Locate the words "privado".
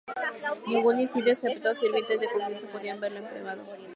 3.29-3.63